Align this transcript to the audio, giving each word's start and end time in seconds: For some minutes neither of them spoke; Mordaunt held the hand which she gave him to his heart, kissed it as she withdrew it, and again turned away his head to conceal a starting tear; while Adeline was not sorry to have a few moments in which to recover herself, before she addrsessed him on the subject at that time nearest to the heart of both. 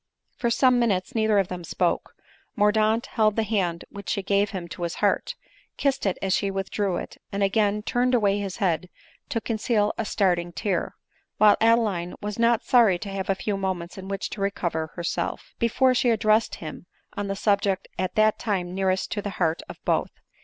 For 0.35 0.49
some 0.49 0.79
minutes 0.79 1.13
neither 1.13 1.37
of 1.37 1.47
them 1.47 1.63
spoke; 1.63 2.15
Mordaunt 2.55 3.05
held 3.05 3.35
the 3.35 3.43
hand 3.43 3.85
which 3.91 4.09
she 4.09 4.23
gave 4.23 4.49
him 4.49 4.67
to 4.69 4.81
his 4.81 4.95
heart, 4.95 5.35
kissed 5.77 6.07
it 6.07 6.17
as 6.23 6.33
she 6.33 6.49
withdrew 6.49 6.97
it, 6.97 7.17
and 7.31 7.43
again 7.43 7.83
turned 7.83 8.15
away 8.15 8.39
his 8.39 8.57
head 8.57 8.89
to 9.29 9.39
conceal 9.39 9.93
a 9.99 10.05
starting 10.05 10.53
tear; 10.53 10.95
while 11.37 11.55
Adeline 11.61 12.15
was 12.19 12.39
not 12.39 12.63
sorry 12.63 12.97
to 12.97 13.09
have 13.09 13.29
a 13.29 13.35
few 13.35 13.55
moments 13.57 13.95
in 13.95 14.07
which 14.07 14.31
to 14.31 14.41
recover 14.41 14.87
herself, 14.95 15.53
before 15.59 15.93
she 15.93 16.09
addrsessed 16.09 16.55
him 16.55 16.87
on 17.15 17.27
the 17.27 17.35
subject 17.35 17.87
at 17.99 18.15
that 18.15 18.39
time 18.39 18.73
nearest 18.73 19.11
to 19.11 19.21
the 19.21 19.29
heart 19.37 19.61
of 19.69 19.77
both. 19.85 20.09